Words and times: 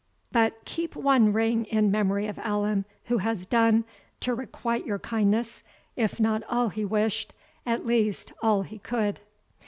But 0.31 0.65
keep 0.65 0.95
one 0.95 1.31
ring 1.31 1.65
in 1.65 1.91
memory 1.91 2.25
of 2.25 2.39
Allan, 2.39 2.85
who 3.03 3.19
has 3.19 3.45
done, 3.45 3.85
to 4.21 4.33
requite 4.33 4.83
your 4.83 4.97
kindness, 4.97 5.61
if 5.95 6.19
not 6.19 6.41
all 6.49 6.69
he 6.69 6.83
wished, 6.83 7.33
at 7.67 7.85
least 7.85 8.33
all 8.41 8.63
he 8.63 8.79
could." 8.79 9.19